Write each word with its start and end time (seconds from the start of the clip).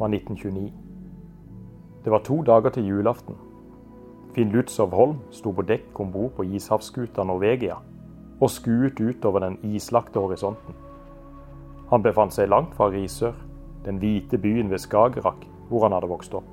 var 0.00 0.08
1929. 0.08 0.72
Det 2.04 2.12
var 2.12 2.24
to 2.24 2.42
dager 2.42 2.70
til 2.70 2.86
julaften. 2.88 3.36
Finn 4.34 4.52
Lutzow 4.54 4.90
Holm 4.94 5.18
sto 5.30 5.52
på 5.52 5.62
dekk 5.66 6.00
om 6.00 6.12
bord 6.12 6.30
på 6.36 6.46
ishavsskuta 6.48 7.24
Norvegia 7.26 7.76
og 8.40 8.50
skuet 8.50 9.00
utover 9.00 9.44
den 9.44 9.58
islagte 9.74 10.20
horisonten. 10.20 10.74
Han 11.90 12.02
befant 12.02 12.32
seg 12.32 12.48
langt 12.48 12.72
fra 12.78 12.88
Risør, 12.88 13.34
den 13.84 13.98
hvite 14.00 14.38
byen 14.38 14.70
ved 14.70 14.78
Skagerrak, 14.78 15.44
hvor 15.68 15.84
han 15.84 15.92
hadde 15.92 16.08
vokst 16.08 16.34
opp. 16.34 16.48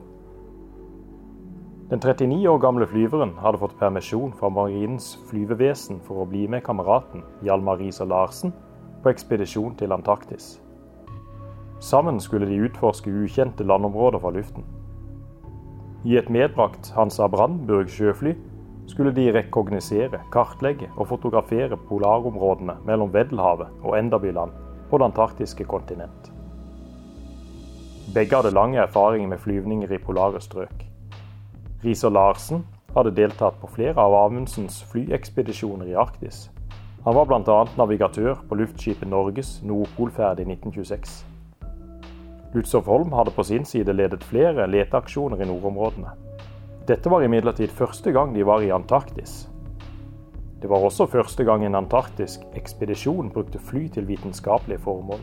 Den 1.89 2.02
39 2.04 2.50
år 2.50 2.57
gamle 2.60 2.88
flyveren 2.88 3.38
hadde 3.39 3.61
fått 3.61 3.78
permisjon 3.79 4.34
fra 4.36 4.50
Marinens 4.52 5.14
flyvevesen 5.29 6.02
for 6.04 6.24
å 6.24 6.28
bli 6.28 6.43
med 6.52 6.66
kameraten 6.66 7.24
Hjalmar 7.48 7.79
Riiser 7.79 8.10
Larsen 8.10 8.52
på 9.04 9.14
ekspedisjon 9.14 9.78
til 9.79 9.96
Antarktis. 9.96 10.57
Sammen 11.80 12.20
skulle 12.20 12.48
de 12.50 12.58
utforske 12.66 13.12
ukjente 13.12 13.64
landområder 13.64 14.20
fra 14.20 14.32
luften. 14.34 14.66
I 16.06 16.18
et 16.18 16.30
medbrakt 16.30 16.92
Hansa 16.96 17.28
Brandenburg 17.28 17.90
sjøfly 17.90 18.34
skulle 18.88 19.12
de 19.12 19.28
rekognosere, 19.36 20.22
kartlegge 20.32 20.90
og 20.96 21.08
fotografere 21.08 21.78
polarområdene 21.90 22.78
mellom 22.86 23.12
Weddellhavet 23.14 23.68
og 23.84 23.98
Enderbyland 24.00 24.52
på 24.90 24.98
det 24.98 25.10
antarktiske 25.12 25.68
kontinent. 25.68 26.32
Begge 28.14 28.36
hadde 28.36 28.56
lang 28.56 28.75
erfaring 28.75 29.30
med 29.30 29.38
flyvninger 29.38 29.92
i 29.92 29.98
polare 30.02 30.42
strøk. 30.42 30.86
Riiser 31.84 32.09
Larsen 32.09 32.66
hadde 32.95 33.12
deltatt 33.14 33.59
på 33.62 33.70
flere 33.70 34.02
av 34.02 34.16
Amundsens 34.25 34.80
flyekspedisjoner 34.92 35.92
i 35.92 35.98
Arktis. 36.00 36.48
Han 37.06 37.16
var 37.16 37.28
bl.a. 37.28 37.64
navigatør 37.78 38.39
på 38.50 38.56
luftskipet 38.56 39.09
Norges 39.09 39.59
Nordpolferd 39.64 40.39
i 40.39 40.47
1926. 40.47 41.36
Lutzow 42.53 42.81
Holm 42.86 43.12
hadde 43.12 43.31
på 43.36 43.44
sin 43.44 43.66
side 43.66 43.94
ledet 43.94 44.23
flere 44.23 44.67
leteaksjoner 44.67 45.42
i 45.44 45.48
nordområdene. 45.50 46.14
Dette 46.88 47.12
var 47.12 47.26
imidlertid 47.26 47.73
første 47.76 48.12
gang 48.16 48.31
de 48.36 48.45
var 48.48 48.64
i 48.64 48.72
Antarktis. 48.72 49.50
Det 50.62 50.70
var 50.70 50.86
også 50.88 51.06
første 51.06 51.44
gang 51.44 51.66
en 51.66 51.75
antarktisk 51.75 52.42
ekspedisjon 52.56 53.30
brukte 53.30 53.59
fly 53.59 53.88
til 53.94 54.08
vitenskapelige 54.08 54.80
formål. 54.80 55.20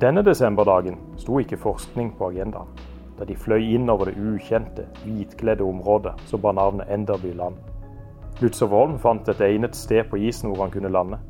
Denne 0.00 0.24
desemberdagen 0.26 0.96
sto 1.20 1.38
ikke 1.38 1.60
forskning 1.60 2.10
på 2.18 2.32
agendaen, 2.32 2.72
da 3.18 3.28
de 3.28 3.36
fløy 3.36 3.62
inn 3.76 3.90
over 3.92 4.10
det 4.10 4.16
ukjente, 4.18 4.88
hvitkledde 5.04 5.64
området 5.64 6.16
som 6.26 6.42
bar 6.42 6.56
navnet 6.58 6.90
Enderby 6.90 7.30
land. 7.36 7.60
Lutzow 8.40 8.68
Holm 8.72 8.98
fant 8.98 9.28
et 9.28 9.40
egnet 9.40 9.76
sted 9.76 10.08
på 10.10 10.18
isen 10.18 10.50
hvor 10.50 10.64
han 10.64 10.74
kunne 10.74 10.90
lande. 10.90 11.20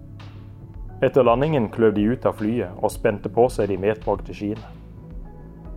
Etter 1.05 1.27
landingen 1.27 1.67
kløv 1.69 1.93
de 1.93 2.07
ut 2.09 2.25
av 2.25 2.39
flyet 2.39 2.77
og 2.81 2.89
spente 2.89 3.29
på 3.29 3.43
seg 3.53 3.69
de 3.69 3.77
medbragte 3.77 4.33
skiene. 4.33 4.65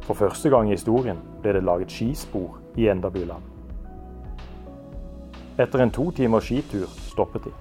For 0.06 0.16
første 0.16 0.48
gang 0.54 0.70
i 0.70 0.78
historien 0.78 1.20
ble 1.44 1.58
det 1.58 1.64
laget 1.68 1.92
skispor 1.92 2.56
i 2.80 2.88
Endabyland. 2.88 3.44
Etter 5.60 5.84
en 5.84 5.92
to 5.92 6.06
timers 6.16 6.48
skitur 6.48 6.88
stoppet 7.10 7.50
de. 7.50 7.52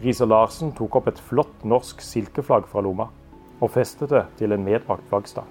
Riise-Larsen 0.00 0.72
tok 0.78 0.96
opp 0.96 1.10
et 1.12 1.20
flott 1.28 1.66
norsk 1.68 2.00
silkeflagg 2.00 2.64
fra 2.72 2.80
lomma 2.80 3.10
og 3.60 3.70
festet 3.76 4.08
det 4.08 4.24
til 4.40 4.56
en 4.56 4.64
medbrakt 4.64 5.04
flaggstang. 5.12 5.50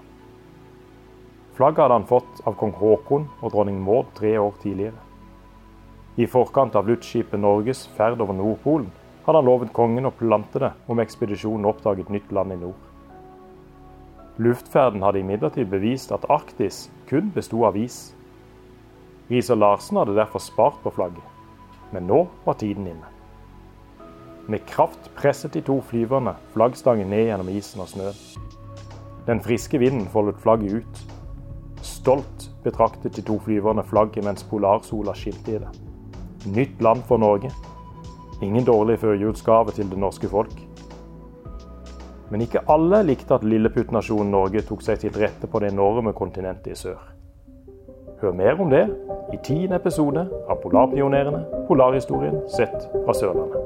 Flagget 1.54 1.84
hadde 1.86 2.00
han 2.00 2.10
fått 2.10 2.42
av 2.50 2.58
kong 2.58 2.74
Haakon 2.82 3.30
og 3.44 3.54
dronning 3.54 3.78
Maud 3.78 4.10
tre 4.18 4.34
år 4.42 4.58
tidligere. 4.66 4.98
I 6.18 6.26
forkant 6.26 6.74
av 6.74 6.90
luftskipet 6.90 7.38
Norges 7.40 7.86
ferd 7.94 8.22
over 8.26 8.34
Nordpolen 8.34 8.90
hadde 9.26 9.40
han 9.40 9.48
lovet 9.48 9.74
kongen 9.76 10.08
å 10.10 10.16
plante 10.16 10.60
det 10.60 10.72
om 10.92 11.00
ekspedisjonen 11.00 11.68
oppdaget 11.70 12.12
nytt 12.12 12.32
land 12.36 12.56
i 12.56 12.60
nord. 12.66 12.90
Luftferden 14.42 15.04
hadde 15.06 15.22
imidlertid 15.22 15.70
bevist 15.70 16.12
at 16.12 16.26
Arktis 16.34 16.88
kun 17.10 17.30
besto 17.36 17.62
av 17.68 17.78
is. 17.78 18.16
Riiser 19.30 19.60
Larsen 19.60 20.00
hadde 20.02 20.18
derfor 20.18 20.42
spart 20.42 20.80
på 20.84 20.92
flagget, 20.96 21.24
men 21.94 22.10
nå 22.10 22.26
var 22.44 22.58
tiden 22.60 22.90
inne. 22.90 23.12
Med 24.50 24.66
kraft 24.68 25.08
presset 25.16 25.54
de 25.56 25.62
to 25.64 25.78
flyverne 25.88 26.34
flaggstangen 26.52 27.14
ned 27.14 27.30
gjennom 27.30 27.52
isen 27.54 27.84
og 27.86 27.88
snøen. 27.94 28.18
Den 29.24 29.40
friske 29.40 29.80
vinden 29.80 30.10
foldet 30.12 30.42
flagget 30.44 30.82
ut. 30.82 31.04
Stolt 31.84 32.50
betraktet 32.66 33.16
de 33.16 33.24
to 33.24 33.38
flyverne 33.46 33.86
flagget 33.88 34.26
mens 34.26 34.44
polarsola 34.50 35.14
skilte 35.16 35.56
i 35.56 35.62
det. 35.64 35.70
Nytt 36.58 36.82
land 36.84 37.06
for 37.08 37.22
Norge, 37.24 37.54
Ingen 38.44 38.66
dårlig 38.68 39.00
førjulsgave 39.00 39.72
til 39.72 39.88
det 39.92 39.98
norske 39.98 40.28
folk. 40.28 40.56
Men 42.32 42.42
ikke 42.44 42.64
alle 42.68 43.00
likte 43.08 43.38
at 43.38 43.46
lilleputtnasjonen 43.48 44.34
Norge 44.36 44.66
tok 44.68 44.84
seg 44.84 45.00
til 45.00 45.16
rette 45.16 45.48
på 45.48 45.62
det 45.64 45.70
enorme 45.72 46.12
kontinentet 46.18 46.74
i 46.74 46.76
sør. 46.76 47.00
Hør 48.20 48.36
mer 48.36 48.60
om 48.60 48.74
det 48.74 48.84
i 49.34 49.40
tiende 49.48 49.80
episode 49.80 50.26
av 50.50 50.60
Polarpionerene 50.60 51.46
polarhistorien 51.70 52.42
sett 52.52 52.90
fra 53.06 53.16
Sørlandet. 53.16 53.60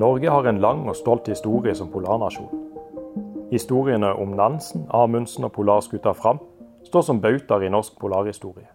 Norge 0.00 0.30
har 0.30 0.46
en 0.46 0.62
lang 0.62 0.86
og 0.88 0.96
stolt 0.96 1.28
historie 1.28 1.74
som 1.74 1.90
polarnasjon. 1.90 2.50
Historiene 3.50 4.14
om 4.14 4.36
Nansen, 4.38 4.86
Amundsen 4.94 5.44
og 5.44 5.52
polarskuta 5.58 6.14
Fram 6.14 6.38
står 6.86 7.02
som 7.02 7.20
bautaer 7.20 7.66
i 7.66 7.72
norsk 7.72 7.98
polarhistorie. 7.98 8.70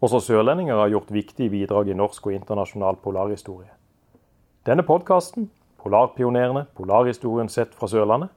Også 0.00 0.20
sørlendinger 0.24 0.76
har 0.80 0.88
gjort 0.88 1.12
viktige 1.12 1.50
bidrag 1.50 1.88
i 1.88 1.94
norsk 1.94 2.26
og 2.26 2.32
internasjonal 2.32 2.96
polarhistorie. 3.04 3.72
Denne 4.66 4.82
podkasten, 4.82 5.50
Polarpionerene, 5.80 6.66
polarhistorien 6.76 7.48
sett 7.48 7.72
fra 7.74 7.88
Sørlandet, 7.88 8.28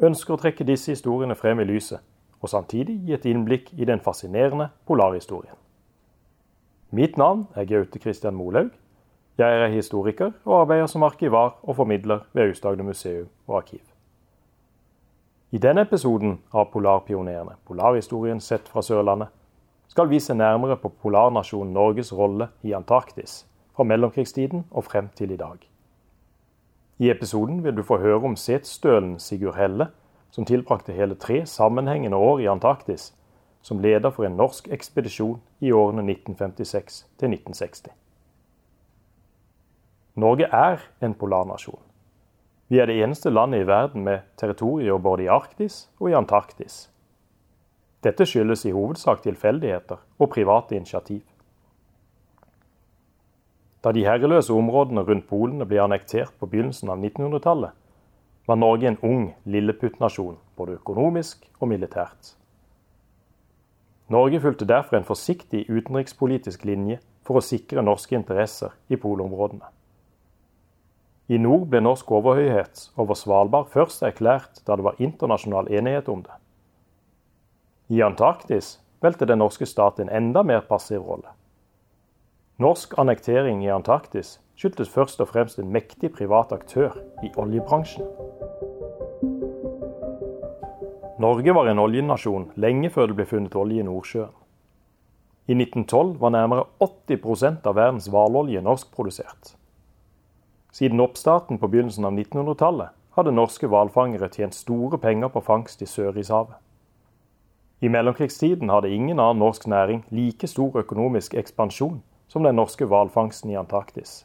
ønsker 0.00 0.32
å 0.34 0.40
trekke 0.40 0.64
disse 0.64 0.94
historiene 0.94 1.36
frem 1.36 1.60
i 1.60 1.66
lyset, 1.68 2.00
og 2.40 2.48
samtidig 2.48 2.96
gi 3.04 3.16
et 3.16 3.26
innblikk 3.28 3.68
i 3.76 3.84
den 3.88 4.00
fascinerende 4.00 4.70
polarhistorien. 4.88 5.56
Mitt 6.96 7.18
navn 7.20 7.46
er 7.56 7.68
Gaute 7.68 8.00
Christian 8.00 8.36
Molhaug. 8.36 8.70
Jeg 9.36 9.60
er 9.60 9.68
historiker 9.68 10.32
og 10.46 10.62
arbeider 10.62 10.88
som 10.88 11.04
arkivar 11.04 11.58
og 11.62 11.76
formidler 11.76 12.24
ved 12.32 12.48
Aust-Agder 12.48 12.86
museum 12.86 13.28
og 13.46 13.58
arkiv. 13.60 13.82
I 15.52 15.60
denne 15.60 15.84
episoden 15.84 16.38
av 16.52 16.70
Polarpionerene, 16.72 17.58
polarhistorien 17.68 18.40
sett 18.40 18.68
fra 18.68 18.80
Sørlandet, 18.82 19.28
skal 19.96 20.10
vi 20.10 20.18
se 20.20 20.34
nærmere 20.34 20.76
på 20.76 20.90
polarnasjonen 21.00 21.70
Norges 21.72 22.10
rolle 22.12 22.50
i 22.60 22.74
Antarktis 22.76 23.46
fra 23.72 23.84
mellomkrigstiden 23.88 24.66
og 24.70 24.84
frem 24.84 25.06
til 25.16 25.30
i 25.32 25.36
dag. 25.40 25.56
I 26.98 27.08
episoden 27.10 27.62
vil 27.64 27.78
du 27.78 27.80
få 27.82 27.96
høre 28.02 28.28
om 28.28 28.34
setstølen 28.36 29.14
Sigurd 29.18 29.56
Helle, 29.56 29.86
som 30.30 30.44
tilbrakte 30.44 30.92
hele 30.92 31.14
tre 31.14 31.46
sammenhengende 31.46 32.16
år 32.16 32.42
i 32.44 32.48
Antarktis 32.52 33.14
som 33.64 33.80
leder 33.80 34.12
for 34.12 34.28
en 34.28 34.36
norsk 34.36 34.68
ekspedisjon 34.68 35.38
i 35.64 35.72
årene 35.72 36.04
1956 36.04 36.98
til 37.16 37.32
1960. 37.32 37.88
Norge 40.14 40.50
er 40.52 40.84
en 41.00 41.14
polarnasjon. 41.14 41.80
Vi 42.68 42.84
er 42.84 42.92
det 42.92 43.00
eneste 43.00 43.32
landet 43.32 43.64
i 43.64 43.70
verden 43.72 44.04
med 44.04 44.28
territorier 44.36 45.00
både 45.00 45.24
i 45.24 45.32
Arktis 45.32 45.86
og 46.00 46.10
i 46.10 46.18
Antarktis. 46.20 46.90
Dette 48.06 48.26
skyldes 48.28 48.62
i 48.68 48.74
hovedsak 48.74 49.24
tilfeldigheter 49.24 49.98
og 50.22 50.30
private 50.30 50.76
initiativ. 50.78 51.24
Da 53.82 53.90
de 53.94 54.04
herreløse 54.06 54.54
områdene 54.54 55.02
rundt 55.06 55.26
polene 55.26 55.66
ble 55.66 55.80
annektert 55.82 56.34
på 56.38 56.46
begynnelsen 56.50 56.92
av 56.92 57.02
1900-tallet, 57.02 57.74
var 58.46 58.58
Norge 58.62 58.92
en 58.92 58.98
ung 59.02 59.24
lilleputtnasjon, 59.44 60.36
både 60.54 60.78
økonomisk 60.78 61.48
og 61.58 61.70
militært. 61.72 62.36
Norge 64.08 64.40
fulgte 64.40 64.68
derfor 64.70 65.00
en 65.00 65.08
forsiktig 65.08 65.64
utenrikspolitisk 65.66 66.64
linje 66.64 67.00
for 67.26 67.40
å 67.40 67.42
sikre 67.42 67.82
norske 67.82 68.14
interesser 68.14 68.74
i 68.86 68.98
polområdene. 69.02 69.66
I 71.26 71.42
nord 71.42 71.66
ble 71.72 71.82
norsk 71.82 72.10
overhøyhet 72.14 72.84
over 73.02 73.18
Svalbard 73.18 73.72
først 73.74 74.06
erklært 74.06 74.62
da 74.62 74.78
det 74.78 74.86
var 74.86 75.02
internasjonal 75.02 75.66
enighet 75.74 76.06
om 76.12 76.22
det. 76.22 76.38
I 77.88 78.00
Antarktis 78.02 78.80
velte 79.00 79.28
den 79.30 79.38
norske 79.38 79.66
stat 79.66 80.00
en 80.02 80.08
enda 80.10 80.42
mer 80.42 80.64
passiv 80.66 81.04
rolle. 81.06 81.30
Norsk 82.58 82.96
annektering 82.98 83.60
i 83.62 83.70
Antarktis 83.70 84.40
skyldtes 84.58 84.90
først 84.90 85.22
og 85.22 85.28
fremst 85.30 85.60
en 85.62 85.70
mektig 85.70 86.10
privat 86.16 86.50
aktør 86.56 86.96
i 87.22 87.30
oljebransjen. 87.38 88.08
Norge 91.22 91.54
var 91.54 91.70
en 91.70 91.84
oljenasjon 91.84 92.48
lenge 92.58 92.90
før 92.90 93.12
det 93.12 93.20
ble 93.20 93.28
funnet 93.30 93.54
olje 93.54 93.78
i 93.78 93.86
Nordsjøen. 93.86 94.34
I 95.46 95.54
1912 95.54 96.18
var 96.18 96.34
nærmere 96.34 96.66
80% 96.82 97.70
av 97.70 97.78
verdens 97.78 98.10
hvalolje 98.10 98.66
norskprodusert. 98.66 99.54
Siden 100.74 101.00
oppstarten 101.00 101.62
på 101.62 101.70
begynnelsen 101.70 102.10
av 102.10 102.18
1900-tallet 102.18 102.98
hadde 103.14 103.38
norske 103.38 103.70
hvalfangere 103.70 104.26
tjent 104.34 104.58
store 104.58 104.98
penger 104.98 105.30
på 105.30 105.46
fangst 105.46 105.86
i 105.86 105.86
Sørishavet. 105.86 106.58
I 107.80 107.88
mellomkrigstiden 107.88 108.70
hadde 108.72 108.90
ingen 108.90 109.20
annen 109.20 109.42
norsk 109.42 109.66
næring 109.68 110.04
like 110.08 110.48
stor 110.48 110.78
økonomisk 110.80 111.34
ekspansjon 111.36 112.00
som 112.28 112.46
den 112.46 112.56
norske 112.56 112.88
hvalfangsten 112.88 113.52
i 113.52 113.58
Antarktis. 113.60 114.24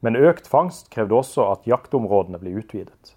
Men 0.00 0.16
økt 0.16 0.48
fangst 0.48 0.88
krevde 0.94 1.18
også 1.18 1.44
at 1.52 1.66
jaktområdene 1.68 2.40
ble 2.40 2.54
utvidet. 2.62 3.14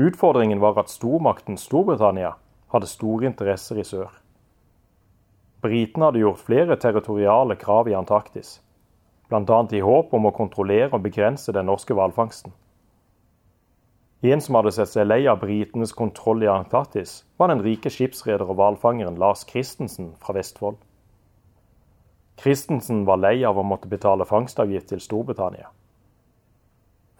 Utfordringen 0.00 0.58
var 0.60 0.80
at 0.80 0.90
stormakten 0.90 1.58
Storbritannia 1.60 2.32
hadde 2.74 2.90
store 2.90 3.28
interesser 3.30 3.78
i 3.78 3.86
sør. 3.86 4.10
Britene 5.62 6.08
hadde 6.08 6.24
gjort 6.24 6.42
flere 6.42 6.76
territoriale 6.76 7.54
krav 7.56 7.88
i 7.88 7.94
Antarktis, 7.94 8.58
bl.a. 9.30 9.60
i 9.70 9.80
håp 9.80 10.10
om 10.12 10.26
å 10.26 10.34
kontrollere 10.34 10.90
og 10.90 11.06
begrense 11.06 11.54
den 11.54 11.70
norske 11.70 11.94
hvalfangsten. 11.94 12.52
En 14.24 14.40
som 14.40 14.56
hadde 14.56 14.70
sett 14.72 14.88
seg 14.88 15.04
lei 15.04 15.26
av 15.28 15.42
britenes 15.42 15.90
kontroll 15.92 16.46
i 16.46 16.48
Antarktis, 16.48 17.26
var 17.36 17.50
den 17.52 17.60
rike 17.60 17.90
skipsreder 17.92 18.48
og 18.48 18.56
hvalfangeren 18.56 19.18
Lars 19.20 19.42
Christensen 19.44 20.14
fra 20.16 20.32
Vestfold. 20.32 20.78
Christensen 22.40 23.02
var 23.04 23.20
lei 23.20 23.42
av 23.44 23.60
å 23.60 23.66
måtte 23.68 23.90
betale 23.92 24.24
fangstavgift 24.24 24.88
til 24.94 25.04
Storbritannia. 25.04 25.68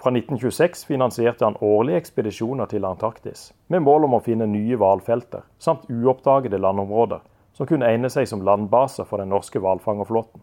Fra 0.01 0.15
1926 0.17 0.89
finansierte 0.89 1.45
han 1.45 1.61
årlige 1.61 2.01
ekspedisjoner 2.01 2.73
til 2.73 2.89
Antarktis, 2.89 3.51
med 3.69 3.85
mål 3.85 4.09
om 4.09 4.17
å 4.17 4.25
finne 4.25 4.49
nye 4.49 4.81
hvalfelter, 4.81 5.45
samt 5.61 5.85
uoppdagede 5.93 6.57
landområder 6.57 7.21
som 7.53 7.69
kunne 7.69 7.87
egne 7.93 8.09
seg 8.09 8.33
som 8.33 8.49
landbase 8.49 9.05
for 9.05 9.21
den 9.21 9.29
norske 9.37 9.61
hvalfangerflåten. 9.61 10.41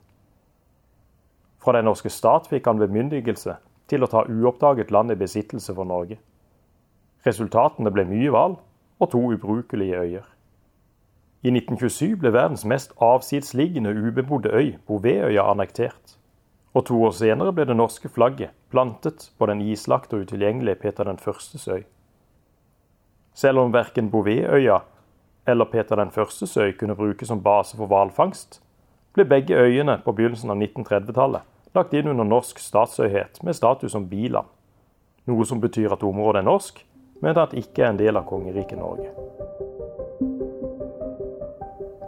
Fra 1.57 1.73
den 1.73 1.89
norske 1.89 2.13
stat 2.13 2.53
fikk 2.53 2.69
han 2.69 2.85
bemyndigelse 2.85 3.57
til 3.89 4.05
å 4.05 4.09
ta 4.13 4.27
uoppdaget 4.29 4.93
land 4.93 5.09
i 5.09 5.17
besittelse 5.17 5.73
for 5.73 5.89
Norge. 5.89 6.21
Resultatene 7.25 7.91
ble 7.93 8.05
mye 8.09 8.29
hval 8.33 8.55
og 9.01 9.09
to 9.11 9.21
ubrukelige 9.33 9.97
øyer. 9.97 10.27
I 11.41 11.49
1927 11.49 12.17
ble 12.21 12.33
verdens 12.33 12.65
mest 12.65 12.93
avsidsliggende 13.01 13.93
ubebodde 13.97 14.49
øy, 14.53 14.73
Bouvetøya, 14.87 15.41
annektert. 15.51 16.17
Og 16.73 16.85
to 16.85 17.03
år 17.03 17.11
senere 17.17 17.53
ble 17.53 17.65
det 17.65 17.75
norske 17.75 18.09
flagget 18.09 18.53
plantet 18.69 19.31
på 19.39 19.45
den 19.45 19.61
islagte 19.61 20.15
og 20.15 20.27
utilgjengelige 20.27 20.75
Peter 20.75 21.03
den 21.03 21.17
Førstes 21.17 21.67
øy. 21.67 21.81
Selv 23.33 23.59
om 23.59 23.73
verken 23.73 24.11
Bouvetøya 24.11 24.77
eller 25.47 25.65
Peter 25.65 25.95
den 25.95 26.11
Førstes 26.11 26.57
øy 26.57 26.71
kunne 26.71 26.95
brukes 26.95 27.27
som 27.27 27.43
base 27.43 27.77
for 27.77 27.85
hvalfangst, 27.85 28.61
ble 29.13 29.25
begge 29.25 29.57
øyene 29.57 29.97
på 30.05 30.11
begynnelsen 30.11 30.49
av 30.49 30.57
1930-tallet 30.57 31.41
lagt 31.75 31.93
inn 31.93 32.07
under 32.11 32.23
norsk 32.27 32.59
statsøyhet 32.59 33.43
med 33.43 33.55
status 33.55 33.91
som 33.91 34.07
biland, 34.09 34.47
noe 35.25 35.45
som 35.45 35.61
betyr 35.61 35.93
at 35.93 36.03
området 36.03 36.41
er 36.41 36.47
norsk, 36.47 36.83
men 37.21 37.37
at 37.37 37.53
ikke 37.57 37.85
er 37.85 37.93
en 37.93 37.99
del 38.01 38.17
av 38.17 38.25
kongeriket 38.29 38.79
Norge. 38.81 39.11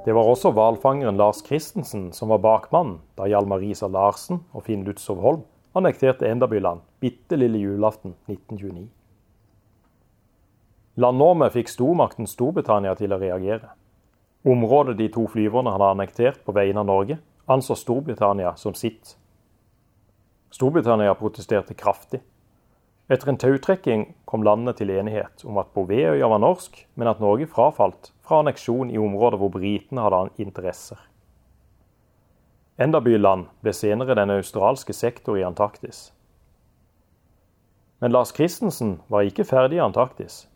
Det 0.03 0.11
var 0.11 0.27
også 0.27 0.51
hvalfangeren 0.51 1.15
Lars 1.15 1.39
Christensen 1.45 2.09
som 2.11 2.33
var 2.33 2.41
bakmannen 2.43 2.97
da 3.15 3.29
Hjalmar 3.29 3.61
Risa 3.63 3.87
Larsen 3.87 4.41
og 4.51 4.65
Finn 4.65 4.83
Lutzow 4.83 5.21
Holm 5.23 5.45
annekterte 5.77 6.27
Endabyland 6.27 6.83
bitte 6.99 7.39
lille 7.39 7.61
julaften 7.61 8.17
1929. 8.27 8.89
Landnåmet 10.99 11.55
fikk 11.55 11.71
stormakten 11.71 12.27
Storbritannia 12.29 12.93
til 12.99 13.15
å 13.15 13.21
reagere. 13.21 13.71
Området 14.45 14.97
de 14.99 15.07
to 15.13 15.23
flyverne 15.31 15.71
hadde 15.73 15.87
annektert 15.95 16.43
på 16.45 16.53
vegne 16.53 16.83
av 16.83 16.89
Norge, 16.89 17.17
anså 17.47 17.75
Storbritannia 17.79 18.53
som 18.59 18.75
sitt. 18.77 19.15
Storbritannia 20.53 21.15
protesterte 21.17 21.73
kraftig. 21.73 22.21
Etter 23.11 23.29
en 23.29 23.37
tautrekking 23.37 24.05
kom 24.25 24.45
landene 24.47 24.71
til 24.77 24.91
enighet 24.93 25.43
om 25.43 25.57
at 25.59 25.73
Bouvetøya 25.75 26.27
var 26.31 26.39
norsk, 26.39 26.77
men 26.95 27.09
at 27.11 27.19
Norge 27.19 27.49
frafalt 27.51 28.13
fra 28.23 28.39
anneksjon 28.39 28.93
i 28.93 28.99
områder 29.01 29.41
hvor 29.41 29.51
britene 29.51 30.05
hadde 30.05 30.29
interesser. 30.39 31.01
Endabyland 32.79 33.49
ble 33.61 33.73
senere 33.75 34.15
den 34.17 34.31
australske 34.33 34.95
sektor 34.95 35.37
i 35.37 35.43
Antarktis. 35.43 36.07
Men 37.99 38.15
Lars 38.15 38.31
Christensen 38.35 38.95
var 39.11 39.27
ikke 39.27 39.45
ferdig 39.45 39.77
i 39.77 39.83
Antarktis. 39.83 40.47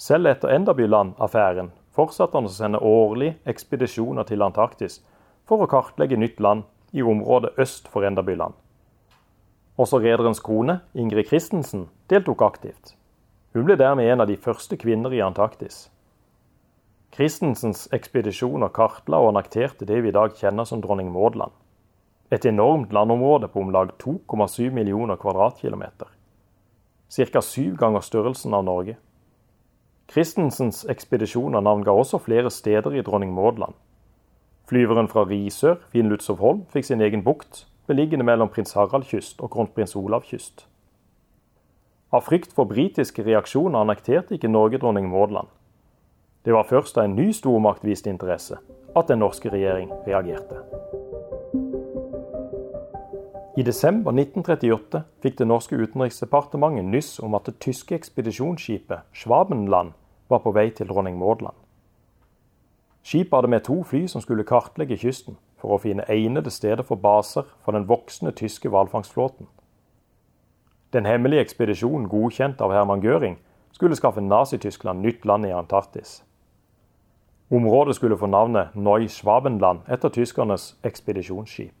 Selv 0.00 0.30
etter 0.30 0.54
Endabyland-affæren 0.54 1.74
fortsatte 1.92 2.38
han 2.38 2.48
å 2.48 2.54
sende 2.54 2.80
årlig 2.80 3.34
ekspedisjoner 3.50 4.30
til 4.30 4.46
Antarktis 4.46 5.02
for 5.44 5.60
å 5.60 5.68
kartlegge 5.70 6.16
nytt 6.16 6.40
land 6.40 6.64
i 6.94 7.02
området 7.02 7.52
øst 7.58 7.90
for 7.90 8.06
Endabyland. 8.06 8.54
Også 9.80 9.96
rederens 9.98 10.42
kone, 10.44 10.80
Ingrid 10.94 11.30
Christensen, 11.30 11.86
deltok 12.10 12.42
aktivt. 12.44 12.96
Hun 13.54 13.64
ble 13.64 13.78
dermed 13.80 14.10
en 14.12 14.20
av 14.20 14.28
de 14.28 14.36
første 14.36 14.76
kvinner 14.76 15.14
i 15.16 15.22
Antarktis. 15.24 15.86
Christensens 17.16 17.86
ekspedisjoner 17.96 18.68
kartla 18.76 19.22
og 19.22 19.30
annekterte 19.30 19.88
det 19.88 20.02
vi 20.04 20.12
i 20.12 20.14
dag 20.14 20.36
kjenner 20.36 20.68
som 20.68 20.82
Dronning 20.84 21.08
Maud-land. 21.14 21.54
Et 22.30 22.44
enormt 22.44 22.92
landområde 22.92 23.48
på 23.48 23.64
om 23.64 23.72
lag 23.72 23.94
2,7 24.02 24.68
millioner 24.70 25.16
kvadratkilometer. 25.16 26.12
Ca. 27.10 27.40
syv 27.40 27.80
ganger 27.80 28.04
størrelsen 28.04 28.54
av 28.54 28.68
Norge. 28.68 28.98
Christensens 30.12 30.84
ekspedisjoner 30.92 31.64
navnga 31.64 31.96
også 31.96 32.20
flere 32.20 32.50
steder 32.50 33.00
i 33.00 33.02
Dronning 33.02 33.32
Maud-land. 33.32 33.74
Flyveren 34.68 35.08
fra 35.08 35.24
Risør, 35.24 35.80
Finn 35.88 36.12
Lutzow 36.12 36.36
Holm, 36.36 36.66
fikk 36.68 36.84
sin 36.86 37.00
egen 37.00 37.24
bukt, 37.24 37.64
beliggende 37.90 38.24
mellom 38.24 38.48
prins 38.48 38.76
Harald 38.78 39.08
kyst 39.10 39.42
og 39.42 39.50
kronprins 39.50 39.96
Olav 39.98 40.22
kyst. 40.30 40.66
Av 42.14 42.22
frykt 42.26 42.54
for 42.54 42.70
britiske 42.70 43.22
reaksjoner 43.26 43.82
annekterte 43.82 44.34
ikke 44.34 44.50
Norge 44.50 44.78
Dronning 44.82 45.10
Maud-land. 45.10 45.50
Det 46.46 46.54
var 46.54 46.66
først 46.70 46.96
da 46.96 47.04
en 47.06 47.18
ny 47.18 47.30
stormakt 47.36 47.84
viste 47.86 48.10
interesse, 48.10 48.58
at 48.96 49.10
den 49.10 49.20
norske 49.22 49.50
regjering 49.52 49.92
reagerte. 50.06 50.62
I 53.58 53.62
desember 53.66 54.14
1938 54.14 55.02
fikk 55.22 55.38
det 55.38 55.46
norske 55.50 55.76
utenriksdepartementet 55.76 56.86
nyss 56.86 57.18
om 57.20 57.34
at 57.36 57.50
det 57.50 57.58
tyske 57.60 57.94
ekspedisjonsskipet 57.98 59.04
Schwabenland 59.12 59.92
var 60.32 60.40
på 60.40 60.54
vei 60.56 60.70
til 60.70 60.88
Dronning 60.88 61.18
Maud-land. 61.20 61.59
Skipet 63.02 63.34
hadde 63.34 63.48
med 63.48 63.64
to 63.64 63.82
fly 63.82 64.06
som 64.06 64.20
skulle 64.20 64.44
kartlegge 64.44 64.98
kysten 65.00 65.38
for 65.60 65.74
å 65.74 65.80
finne 65.80 66.04
egnede 66.08 66.50
steder 66.52 66.84
for 66.86 67.00
baser 67.00 67.48
for 67.64 67.76
den 67.76 67.88
voksende 67.88 68.32
tyske 68.36 68.68
hvalfangstflåten. 68.68 69.48
Den 70.92 71.06
hemmelige 71.06 71.44
ekspedisjonen, 71.46 72.08
godkjent 72.08 72.60
av 72.60 72.72
Herman 72.74 73.02
Göring, 73.04 73.38
skulle 73.72 73.96
skaffe 73.96 74.20
Nazi-Tyskland 74.20 75.00
nytt 75.00 75.24
land 75.24 75.46
i 75.46 75.52
Antarktis. 75.54 76.22
Området 77.50 77.96
skulle 77.96 78.18
få 78.18 78.26
navnet 78.26 78.74
Neu-Schwabenland 78.74 79.86
etter 79.88 80.10
tyskernes 80.14 80.74
ekspedisjonsskip. 80.86 81.74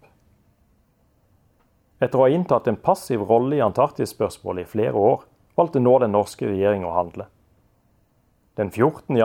Etter 2.00 2.18
å 2.18 2.24
ha 2.24 2.30
inntatt 2.32 2.66
en 2.70 2.78
passiv 2.80 3.22
rolle 3.28 3.58
i 3.58 3.64
Antarktis-spørsmålet 3.64 4.64
i 4.64 4.70
flere 4.70 4.96
år, 4.96 5.26
valgte 5.58 5.82
nå 5.82 5.98
den 6.00 6.14
norske 6.16 6.48
regjering 6.48 6.86
å 6.86 6.94
handle. 6.94 7.26
Den 8.56 8.70
14. 8.70 9.18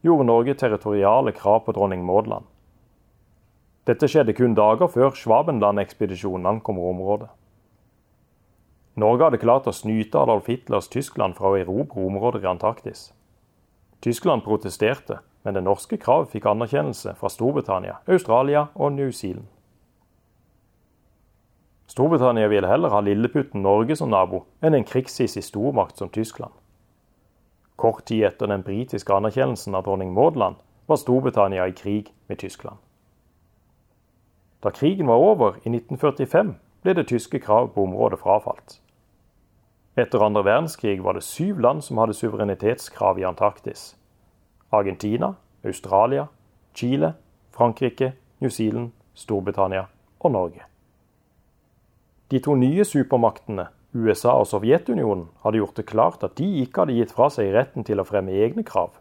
1939 0.00 0.02
gjorde 0.02 0.24
Norge 0.24 0.54
territoriale 0.54 1.32
krav 1.32 1.60
på 1.60 1.72
dronning 1.72 2.04
Maud-land. 2.04 2.44
Dette 3.86 4.08
skjedde 4.08 4.32
kun 4.36 4.54
dager 4.54 4.88
før 4.88 5.10
Schwabenland-ekspedisjonen 5.16 6.46
ankommer 6.46 6.90
området. 6.90 7.28
Norge 8.96 9.24
hadde 9.24 9.40
klart 9.40 9.66
å 9.66 9.72
snyte 9.72 10.18
Adolf 10.18 10.48
Hitlers 10.48 10.88
Tyskland 10.88 11.36
fra 11.36 11.52
å 11.52 11.58
erobre 11.58 12.04
områder 12.04 12.44
i 12.44 12.50
Antarktis. 12.50 13.12
Tyskland 14.00 14.44
protesterte, 14.44 15.20
men 15.44 15.54
det 15.54 15.64
norske 15.64 15.96
kravet 15.96 16.32
fikk 16.32 16.46
anerkjennelse 16.46 17.14
fra 17.16 17.28
Storbritannia, 17.32 18.00
Australia 18.08 18.68
og 18.74 18.92
New 18.92 19.12
Zealand. 19.12 19.48
Storbritannia 21.90 22.48
ville 22.48 22.68
heller 22.68 22.92
ha 22.94 23.00
lilleputten 23.02 23.64
Norge 23.64 23.96
som 23.96 24.12
nabo 24.12 24.44
enn 24.62 24.76
en 24.76 24.86
krigshissig 24.86 25.42
stormakt 25.42 25.98
som 25.98 26.12
Tyskland. 26.12 26.52
Kort 27.80 28.04
tid 28.04 28.26
etter 28.28 28.50
den 28.50 28.62
britiske 28.62 29.14
anerkjennelsen 29.14 29.74
av 29.74 29.86
dronning 29.86 30.12
Maud-land 30.12 30.58
var 30.86 30.98
Storbritannia 31.00 31.64
i 31.68 31.72
krig 31.72 32.10
med 32.28 32.38
Tyskland. 32.42 32.76
Da 34.60 34.70
krigen 34.70 35.08
var 35.08 35.16
over 35.16 35.56
i 35.64 35.72
1945, 35.72 36.54
ble 36.84 36.94
det 36.94 37.06
tyske 37.08 37.40
kravet 37.40 37.72
på 37.72 37.86
området 37.88 38.20
frafalt. 38.20 38.76
Etter 39.96 40.20
andre 40.20 40.44
verdenskrig 40.44 41.00
var 41.04 41.16
det 41.16 41.24
syv 41.24 41.64
land 41.64 41.80
som 41.84 41.98
hadde 41.98 42.14
suverenitetskrav 42.14 43.18
i 43.18 43.24
Antarktis. 43.24 43.96
Argentina, 44.72 45.34
Australia, 45.64 46.26
Chile, 46.74 47.14
Frankrike, 47.50 48.12
New 48.40 48.50
Zealand, 48.50 48.92
Storbritannia 49.14 49.86
og 50.20 50.32
Norge. 50.32 50.68
De 52.30 52.38
to 52.38 52.54
nye 52.54 52.84
supermaktene, 52.84 53.66
USA 53.92 54.36
og 54.38 54.46
Sovjetunionen, 54.46 55.26
hadde 55.42 55.58
gjort 55.58 55.78
det 55.80 55.86
klart 55.90 56.22
at 56.22 56.36
de 56.38 56.46
ikke 56.62 56.84
hadde 56.84 56.94
gitt 56.94 57.14
fra 57.14 57.26
seg 57.32 57.50
retten 57.54 57.86
til 57.86 57.98
å 57.98 58.06
fremme 58.06 58.34
egne 58.38 58.62
krav. 58.66 58.92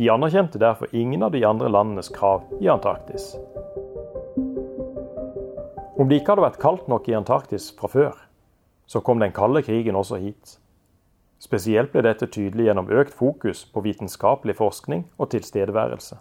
De 0.00 0.08
anerkjente 0.10 0.58
derfor 0.58 0.90
ingen 0.96 1.22
av 1.22 1.30
de 1.34 1.44
andre 1.46 1.70
landenes 1.70 2.10
krav 2.10 2.48
i 2.58 2.70
Antarktis. 2.72 3.36
Om 6.00 6.08
det 6.08 6.18
ikke 6.18 6.32
hadde 6.32 6.46
vært 6.46 6.62
kaldt 6.62 6.88
nok 6.88 7.06
i 7.10 7.14
Antarktis 7.14 7.68
fra 7.76 7.90
før, 7.92 8.18
så 8.90 9.02
kom 9.04 9.20
den 9.22 9.34
kalde 9.36 9.62
krigen 9.62 9.98
også 10.00 10.18
hit. 10.18 10.56
Spesielt 11.40 11.92
ble 11.92 12.02
dette 12.04 12.26
tydelig 12.26 12.66
gjennom 12.66 12.90
økt 12.90 13.14
fokus 13.16 13.62
på 13.70 13.84
vitenskapelig 13.86 14.58
forskning 14.58 15.06
og 15.20 15.30
tilstedeværelse. 15.32 16.18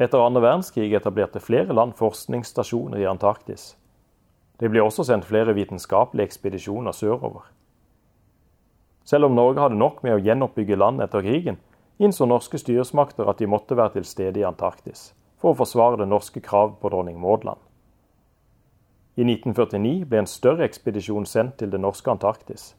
Etter 0.00 0.22
andre 0.22 0.42
verdenskrig 0.44 0.94
etablerte 0.96 1.42
flere 1.42 1.74
land 1.74 1.96
forskningsstasjoner 1.98 3.02
i 3.02 3.08
Antarktis. 3.10 3.72
Det 4.60 4.70
ble 4.70 4.82
også 4.82 5.04
sendt 5.08 5.26
flere 5.26 5.54
vitenskapelige 5.54 6.28
ekspedisjoner 6.28 6.92
sørover. 6.92 7.48
Selv 9.04 9.24
om 9.24 9.34
Norge 9.34 9.60
hadde 9.60 9.78
nok 9.78 10.02
med 10.02 10.14
å 10.14 10.22
gjenoppbygge 10.22 10.78
land 10.78 11.02
etter 11.02 11.24
krigen, 11.24 11.58
innså 11.98 12.26
norske 12.26 12.58
styresmakter 12.58 13.28
at 13.28 13.40
de 13.42 13.50
måtte 13.50 13.76
være 13.76 13.98
til 13.98 14.06
stede 14.06 14.40
i 14.40 14.46
Antarktis 14.46 15.12
for 15.42 15.52
å 15.52 15.58
forsvare 15.58 15.98
det 15.98 16.06
norske 16.06 16.40
krav 16.40 16.76
på 16.78 16.90
dronning 16.92 17.18
Maudland. 17.18 17.58
I 19.18 19.26
1949 19.26 20.06
ble 20.08 20.22
en 20.22 20.30
større 20.30 20.64
ekspedisjon 20.64 21.26
sendt 21.26 21.58
til 21.60 21.72
det 21.72 21.80
norske 21.82 22.08
Antarktis. 22.10 22.72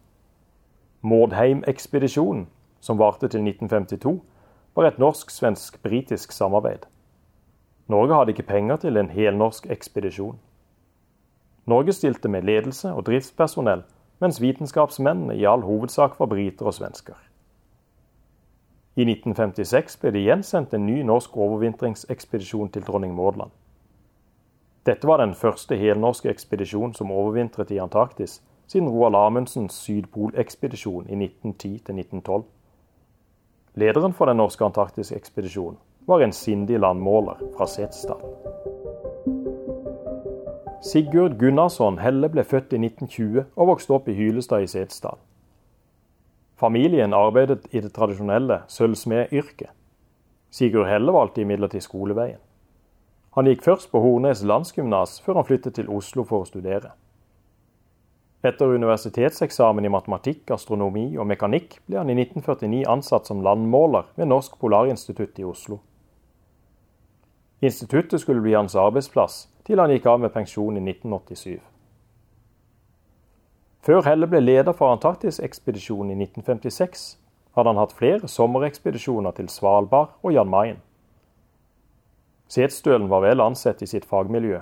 Mårdheim-ekspedisjonen, 1.03 2.47
som 2.79 2.97
varte 2.97 3.27
til 3.27 3.43
1952, 3.43 4.15
var 4.73 4.87
et 4.87 4.97
norsk-svensk-britisk 5.03 6.31
samarbeid. 6.31 6.87
Norge 7.91 8.15
hadde 8.15 8.33
ikke 8.33 8.47
penger 8.47 8.79
til 8.81 8.97
en 8.97 9.11
helnorsk 9.11 9.67
ekspedisjon. 9.69 10.39
Norge 11.65 11.93
stilte 11.93 12.27
med 12.27 12.43
ledelse 12.43 12.91
og 12.91 13.05
driftspersonell, 13.07 13.83
mens 14.19 14.41
vitenskapsmennene 14.41 15.35
i 15.35 15.45
all 15.47 15.63
hovedsak 15.63 16.19
var 16.19 16.27
briter 16.31 16.67
og 16.67 16.73
svensker. 16.73 17.15
I 18.95 19.05
1956 19.07 19.97
ble 20.01 20.11
det 20.13 20.21
igjen 20.21 20.43
sendt 20.45 20.73
en 20.73 20.85
ny 20.85 20.99
norsk 21.07 21.37
overvintringsekspedisjon 21.37 22.69
til 22.69 22.83
dronning 22.85 23.15
Maud 23.15 23.41
Dette 24.85 25.07
var 25.07 25.17
den 25.17 25.33
første 25.33 25.75
helnorske 25.75 26.29
ekspedisjon 26.29 26.93
som 26.93 27.11
overvintret 27.11 27.71
i 27.71 27.79
Antarktis 27.79 28.41
siden 28.67 28.89
Roald 28.89 29.15
Amundsens 29.15 29.73
sydpolekspedisjon 29.73 31.09
i 31.09 31.15
1910-1912. 31.15 32.43
Lederen 33.75 34.13
for 34.13 34.25
den 34.25 34.37
norske 34.37 34.65
Antarktisekspedisjonen 34.65 35.79
var 36.05 36.21
en 36.21 36.33
sindig 36.35 36.79
landmåler 36.79 37.39
fra 37.57 37.67
Setesdal. 37.67 38.21
Sigurd 40.83 41.37
Gunnarsson 41.39 42.01
Helle 42.03 42.27
ble 42.27 42.43
født 42.43 42.73
i 42.75 42.79
1920 42.81 43.45
og 43.55 43.67
vokste 43.69 43.93
opp 43.95 44.09
i 44.11 44.15
Hylestad 44.17 44.65
i 44.65 44.67
Setesdal. 44.67 45.15
Familien 46.59 47.15
arbeidet 47.15 47.69
i 47.71 47.79
det 47.79 47.93
tradisjonelle 47.95 48.57
sølvsmedyrket. 48.67 49.71
Sigurd 50.51 50.89
Helle 50.91 51.15
valgte 51.15 51.45
imidlertid 51.45 51.85
skoleveien. 51.85 52.41
Han 53.37 53.47
gikk 53.47 53.63
først 53.63 53.89
på 53.93 54.01
Hornes 54.03 54.43
landsgymnas, 54.43 55.21
før 55.23 55.39
han 55.39 55.47
flyttet 55.47 55.79
til 55.79 55.87
Oslo 55.87 56.27
for 56.27 56.43
å 56.43 56.49
studere. 56.51 56.91
Etter 58.43 58.75
universitetseksamen 58.75 59.87
i 59.87 59.93
matematikk, 59.93 60.51
astronomi 60.51 61.13
og 61.15 61.29
mekanikk 61.31 61.79
ble 61.87 62.01
han 62.01 62.11
i 62.11 62.17
1949 62.19 62.83
ansatt 62.91 63.31
som 63.31 63.39
landmåler 63.39 64.11
ved 64.19 64.27
Norsk 64.27 64.59
Polarinstitutt 64.59 65.39
i 65.39 65.47
Oslo. 65.47 65.79
Instituttet 67.63 68.19
skulle 68.19 68.43
bli 68.43 68.59
hans 68.59 68.75
arbeidsplass 68.75 69.45
til 69.67 69.79
han 69.79 69.91
gikk 69.93 70.05
av 70.11 70.19
med 70.23 70.33
pensjon 70.33 70.77
i 70.77 70.83
1987. 70.83 71.59
Før 73.83 74.05
Helle 74.07 74.27
ble 74.31 74.39
leder 74.39 74.75
for 74.75 74.93
Antarktisekspedisjonen 74.95 76.13
i 76.13 76.23
1956, 76.23 77.17
hadde 77.55 77.69
han 77.69 77.79
hatt 77.81 77.95
flere 77.97 78.29
sommerekspedisjoner 78.31 79.35
til 79.37 79.49
Svalbard 79.51 80.15
og 80.23 80.33
Jan 80.33 80.49
Mayen. 80.49 80.79
Setstølen 82.47 83.09
var 83.11 83.23
vel 83.25 83.43
ansett 83.43 83.81
i 83.83 83.89
sitt 83.89 84.05
fagmiljø. 84.07 84.61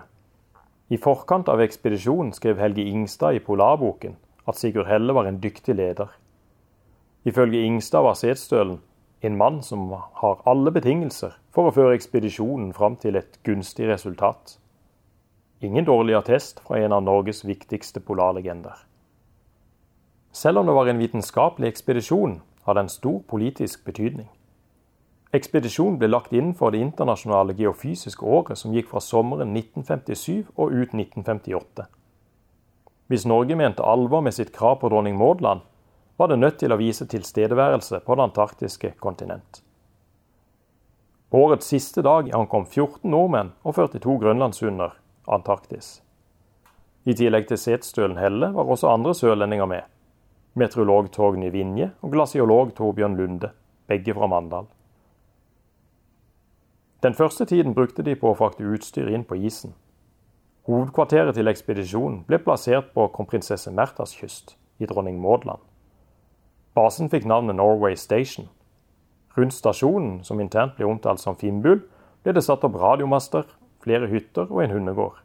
I 0.91 0.97
forkant 0.99 1.49
av 1.51 1.61
ekspedisjonen 1.63 2.33
skrev 2.35 2.59
Helge 2.59 2.83
Ingstad 2.83 3.37
i 3.37 3.43
Polarboken 3.43 4.17
at 4.49 4.57
Sigurd 4.59 4.89
Helle 4.89 5.13
var 5.13 5.29
en 5.29 5.39
dyktig 5.43 5.75
leder. 5.77 6.09
Ifølge 7.23 7.61
Ingstad 7.63 8.03
var 8.03 8.17
Setstølen 8.17 8.79
en 9.21 9.37
mann 9.37 9.61
som 9.63 9.91
har 9.93 10.41
alle 10.49 10.73
betingelser 10.73 11.37
for 11.53 11.69
å 11.69 11.75
føre 11.75 11.93
ekspedisjonen 11.95 12.71
fram 12.73 12.97
til 12.97 13.19
et 13.19 13.37
gunstig 13.45 13.85
resultat. 13.89 14.57
Ingen 15.61 15.85
dårlig 15.85 16.15
attest 16.17 16.59
fra 16.59 16.79
en 16.81 16.91
av 16.91 17.03
Norges 17.03 17.43
viktigste 17.45 18.01
polarlegender. 18.01 18.73
Selv 20.31 20.57
om 20.57 20.65
det 20.65 20.73
var 20.73 20.87
en 20.89 20.97
vitenskapelig 20.97 21.67
ekspedisjon, 21.69 22.39
hadde 22.65 22.79
den 22.79 22.89
stor 22.89 23.19
politisk 23.29 23.83
betydning. 23.85 24.25
Ekspedisjonen 25.37 25.99
ble 26.01 26.09
lagt 26.09 26.33
inn 26.33 26.55
for 26.57 26.73
det 26.73 26.81
internasjonale 26.81 27.53
geofysiske 27.59 28.25
året 28.25 28.57
som 28.57 28.73
gikk 28.73 28.89
fra 28.89 29.03
sommeren 29.05 29.53
1957 29.53 30.49
og 30.55 30.73
ut 30.73 30.95
1958. 30.97 31.85
Hvis 33.13 33.27
Norge 33.29 33.59
mente 33.59 33.85
alvor 33.85 34.25
med 34.25 34.33
sitt 34.33 34.49
krav 34.55 34.79
på 34.81 34.89
dronning 34.89 35.19
Maudland, 35.19 35.61
var 36.17 36.33
det 36.33 36.39
nødt 36.41 36.57
til 36.57 36.73
å 36.73 36.79
vise 36.81 37.05
tilstedeværelse 37.05 38.01
på 38.01 38.17
det 38.17 38.25
antarktiske 38.31 38.95
kontinent. 38.97 39.61
Årets 41.31 41.69
siste 41.69 42.01
dag 42.01 42.33
ankom 42.33 42.65
14 42.65 43.05
nordmenn 43.13 43.53
og 43.61 43.77
42 43.77 44.17
grønlandshunder 44.25 44.97
Antarktis. 45.27 46.01
I 47.05 47.13
tillegg 47.17 47.47
til 47.49 47.57
Setesdølen 47.57 48.17
Helle 48.17 48.51
var 48.53 48.69
også 48.69 48.89
andre 48.89 49.13
sørlendinger 49.17 49.65
med. 49.65 49.81
Meteorolog 50.53 51.11
Torgny 51.11 51.51
Vinje 51.51 51.91
og 52.01 52.11
glasiolog 52.11 52.75
Torbjørn 52.75 53.17
Lunde, 53.17 53.49
begge 53.87 54.13
fra 54.13 54.27
Mandal. 54.27 54.65
Den 57.03 57.13
første 57.13 57.45
tiden 57.45 57.73
brukte 57.73 58.03
de 58.03 58.15
på 58.15 58.29
å 58.29 58.37
frakte 58.37 58.65
utstyr 58.65 59.09
inn 59.09 59.23
på 59.25 59.39
isen. 59.41 59.73
Hovedkvarteret 60.69 61.33
til 61.33 61.49
ekspedisjonen 61.49 62.19
ble 62.27 62.37
plassert 62.41 62.91
på 62.93 63.07
kronprinsesse 63.15 63.71
Märthas 63.73 64.13
kyst, 64.13 64.55
i 64.77 64.85
dronning 64.85 65.17
Maud 65.21 65.47
Basen 66.75 67.09
fikk 67.09 67.25
navnet 67.25 67.55
Norway 67.55 67.95
Station. 67.95 68.49
Rundt 69.37 69.53
stasjonen, 69.53 70.23
som 70.23 70.39
internt 70.39 70.75
ble 70.77 70.85
omtalt 70.85 71.19
som 71.19 71.35
Finnbull, 71.35 71.81
ble 72.23 72.33
det 72.33 72.43
satt 72.45 72.63
opp 72.63 72.75
radiomaster, 72.75 73.45
flere 73.83 74.07
hytter 74.11 74.47
og 74.49 74.63
en 74.63 74.71
hundegård. 74.75 75.19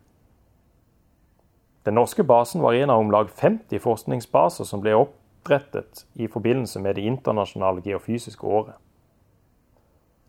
Den 1.87 1.95
norske 1.95 2.25
basen 2.25 2.63
var 2.63 2.75
en 2.75 2.91
av 2.91 2.99
om 2.99 3.13
lag 3.15 3.31
50 3.31 3.79
forskningsbaser 3.79 4.67
som 4.67 4.83
ble 4.83 4.97
opprettet 4.99 6.07
i 6.15 6.27
forbindelse 6.27 6.81
med 6.83 6.99
det 6.99 7.07
internasjonale 7.07 7.85
geofysiske 7.85 8.47
året. 8.47 8.75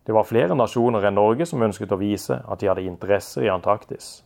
Det 0.05 0.13
var 0.15 0.23
flere 0.23 0.55
nasjoner 0.55 1.03
enn 1.09 1.17
Norge 1.17 1.47
som 1.49 1.63
ønsket 1.65 1.91
å 1.91 1.99
vise 1.99 2.37
at 2.47 2.61
de 2.61 2.69
hadde 2.69 2.85
interesser 2.85 3.43
i 3.43 3.51
Antarktis. 3.51 4.21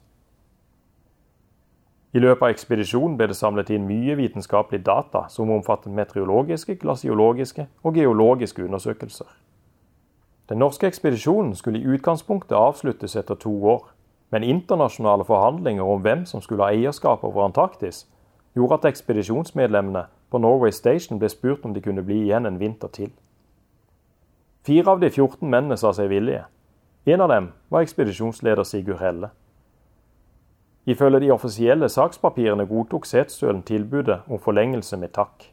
I 2.11 2.19
løpet 2.19 2.43
av 2.43 2.51
ekspedisjonen 2.51 3.15
ble 3.17 3.29
det 3.31 3.37
samlet 3.39 3.71
inn 3.71 3.87
mye 3.87 4.17
vitenskapelig 4.19 4.83
data 4.83 5.23
som 5.31 5.49
omfattet 5.55 5.95
meteorologiske, 5.95 6.75
glasiologiske 6.83 7.69
og 7.87 7.95
geologiske 7.95 8.65
undersøkelser. 8.67 9.31
Den 10.49 10.57
norske 10.57 10.87
ekspedisjonen 10.87 11.55
skulle 11.55 11.79
i 11.79 11.95
utgangspunktet 11.95 12.55
avsluttes 12.57 13.15
etter 13.15 13.35
to 13.35 13.53
år, 13.65 13.89
men 14.31 14.43
internasjonale 14.43 15.25
forhandlinger 15.25 15.83
om 15.83 16.01
hvem 16.01 16.25
som 16.25 16.41
skulle 16.41 16.63
ha 16.63 16.71
eierskap 16.71 17.23
over 17.23 17.45
Antarktis, 17.45 18.07
gjorde 18.55 18.79
at 18.79 18.85
ekspedisjonsmedlemmene 18.85 20.05
på 20.31 20.37
Norway 20.37 20.71
Station 20.71 21.19
ble 21.19 21.29
spurt 21.29 21.65
om 21.65 21.73
de 21.73 21.81
kunne 21.81 22.03
bli 22.03 22.23
igjen 22.23 22.45
en 22.45 22.59
vinter 22.59 22.87
til. 22.87 23.11
Fire 24.65 24.91
av 24.91 24.99
de 25.01 25.09
14 25.09 25.49
mennene 25.49 25.77
sa 25.77 25.91
seg 25.93 26.09
villige. 26.11 26.43
En 27.05 27.21
av 27.21 27.31
dem 27.31 27.51
var 27.69 27.81
ekspedisjonsleder 27.81 28.63
Sigurd 28.63 29.01
Helle. 29.01 29.31
Ifølge 30.85 31.19
de 31.19 31.31
offisielle 31.33 31.89
sakspapirene 31.89 32.65
godtok 32.69 33.05
setstølen 33.05 33.63
tilbudet 33.65 34.21
om 34.27 34.39
forlengelse 34.41 34.97
med 34.97 35.13
takk. 35.13 35.47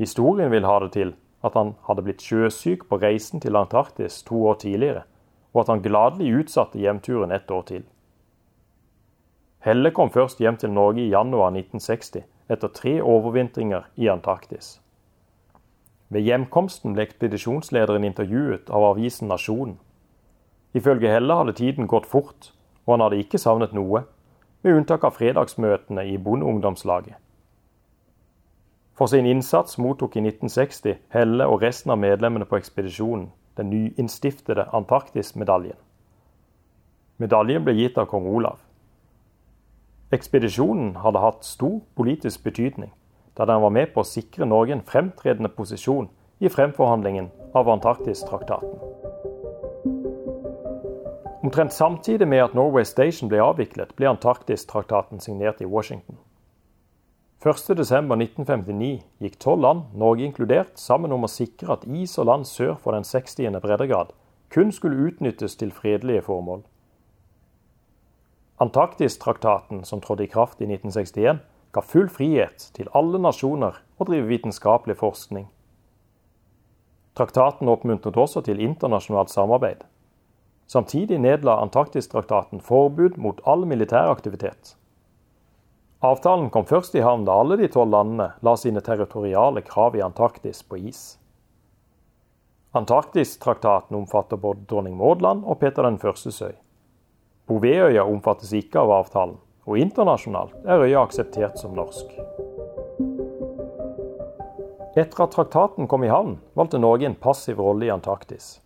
Historien 0.00 0.50
vil 0.50 0.64
ha 0.64 0.78
det 0.80 0.92
til 0.96 1.12
at 1.46 1.54
han 1.56 1.74
hadde 1.86 2.04
blitt 2.04 2.24
sjøsyk 2.24 2.84
på 2.88 2.98
reisen 3.00 3.40
til 3.40 3.56
Antarktis 3.56 4.20
to 4.26 4.42
år 4.50 4.60
tidligere, 4.64 5.06
og 5.54 5.62
at 5.62 5.72
han 5.72 5.82
gladelig 5.84 6.34
utsatte 6.42 6.78
hjemturen 6.78 7.32
ett 7.32 7.50
år 7.50 7.64
til. 7.70 7.86
Helle 9.60 9.90
kom 9.92 10.10
først 10.10 10.40
hjem 10.40 10.56
til 10.56 10.72
Norge 10.72 11.02
i 11.04 11.10
januar 11.12 11.52
1960, 11.52 12.24
etter 12.50 12.72
tre 12.74 13.00
overvintringer 13.02 13.88
i 13.96 14.08
Antarktis. 14.08 14.78
Ved 16.10 16.24
hjemkomsten 16.26 16.96
ble 16.96 17.04
ekspedisjonslederen 17.06 18.04
intervjuet 18.08 18.70
av 18.70 18.88
avisen 18.94 19.28
Nasjonen. 19.30 19.76
Ifølge 20.74 21.12
Helle 21.12 21.36
hadde 21.38 21.54
tiden 21.58 21.86
gått 21.90 22.08
fort, 22.08 22.52
og 22.86 22.96
han 22.96 23.04
hadde 23.04 23.20
ikke 23.22 23.38
savnet 23.38 23.76
noe, 23.76 24.04
med 24.62 24.76
unntak 24.76 25.04
av 25.06 25.14
fredagsmøtene 25.16 26.04
i 26.10 26.16
Bondeungdomslaget. 26.18 27.14
For 29.00 29.08
sin 29.08 29.24
innsats 29.24 29.78
mottok 29.78 30.16
i 30.16 30.20
1960 30.20 30.98
Helle 31.08 31.46
og 31.48 31.62
resten 31.62 31.88
av 31.94 31.96
medlemmene 32.02 32.44
på 32.44 32.58
ekspedisjonen 32.58 33.30
den 33.56 33.70
nyinnstiftede 33.72 34.66
Antarktis-medaljen. 34.76 35.78
Medaljen 37.16 37.64
ble 37.64 37.78
gitt 37.78 37.96
av 37.96 38.10
kong 38.12 38.28
Olav. 38.28 38.60
Ekspedisjonen 40.12 40.98
hadde 41.00 41.24
hatt 41.24 41.48
stor 41.48 41.80
politisk 41.96 42.44
betydning, 42.44 42.92
da 43.40 43.48
den 43.48 43.64
var 43.64 43.72
med 43.72 43.94
på 43.94 44.04
å 44.04 44.10
sikre 44.12 44.44
Norge 44.44 44.76
en 44.76 44.84
fremtredende 44.84 45.48
posisjon 45.48 46.12
i 46.44 46.52
fremforhandlingen 46.52 47.32
av 47.56 47.72
Antarktistraktaten. 47.72 48.76
Omtrent 51.40 51.72
samtidig 51.72 52.28
med 52.28 52.50
at 52.50 52.52
Norway 52.52 52.84
Station 52.84 53.32
ble 53.32 53.40
avviklet, 53.40 53.96
ble 53.96 54.12
Antarktistraktaten 54.12 55.24
signert 55.24 55.64
i 55.64 55.72
Washington. 55.76 56.20
1.12.1959 57.40 59.00
gikk 59.24 59.36
tolv 59.40 59.62
land, 59.64 59.84
Norge 59.96 60.26
inkludert, 60.26 60.74
sammen 60.76 61.12
om 61.16 61.24
å 61.24 61.30
sikre 61.30 61.72
at 61.72 61.86
is 61.88 62.18
og 62.20 62.26
land 62.28 62.44
sør 62.44 62.74
for 62.76 62.92
den 62.92 63.06
60. 63.08 63.54
breddegrad 63.64 64.10
kun 64.52 64.72
skulle 64.74 65.08
utnyttes 65.08 65.54
til 65.56 65.70
fredelige 65.72 66.26
formål. 66.26 66.66
Antarktistraktaten, 68.60 69.86
som 69.88 70.02
trådte 70.04 70.26
i 70.26 70.28
kraft 70.28 70.60
i 70.60 70.66
1961, 70.68 71.40
ga 71.72 71.80
full 71.80 72.10
frihet 72.12 72.66
til 72.76 72.90
alle 72.92 73.20
nasjoner 73.22 73.78
å 73.96 74.04
drive 74.04 74.28
vitenskapelig 74.28 74.98
forskning. 75.00 75.46
Traktaten 77.16 77.70
oppmuntret 77.72 78.18
også 78.20 78.42
til 78.44 78.60
internasjonalt 78.60 79.32
samarbeid. 79.32 79.86
Samtidig 80.68 81.22
nedla 81.22 81.56
Antarktistraktaten 81.62 82.60
forbud 82.60 83.16
mot 83.16 83.40
all 83.48 83.64
militær 83.64 84.12
aktivitet. 84.12 84.74
Avtalen 86.00 86.46
kom 86.48 86.64
først 86.64 86.94
i 86.96 87.02
havn 87.04 87.26
da 87.28 87.34
alle 87.42 87.58
de 87.60 87.66
tolv 87.68 87.92
landene 87.92 88.30
la 88.40 88.54
sine 88.56 88.80
territoriale 88.80 89.60
krav 89.60 89.98
i 89.98 90.00
Antarktis 90.00 90.62
på 90.64 90.78
is. 90.88 91.18
Antarktistraktaten 92.72 93.98
omfatter 93.98 94.40
både 94.40 94.64
dronning 94.70 94.94
Maud 94.96 95.20
og 95.26 95.58
Peter 95.60 95.84
den 95.84 95.98
førstes 96.00 96.40
øy. 96.40 96.54
Bouvetøya 97.50 98.06
omfattes 98.08 98.54
ikke 98.56 98.80
av 98.80 98.94
avtalen, 98.94 99.36
og 99.68 99.76
internasjonalt 99.76 100.54
er 100.64 100.86
øya 100.86 101.02
akseptert 101.02 101.60
som 101.60 101.74
norsk. 101.76 102.14
Etter 104.96 105.24
at 105.26 105.34
traktaten 105.34 105.86
kom 105.86 106.06
i 106.06 106.08
havn, 106.08 106.38
valgte 106.56 106.80
Norge 106.80 107.10
en 107.10 107.18
passiv 107.18 107.60
rolle 107.60 107.90
i 107.90 107.92
Antarktis. 107.92 108.62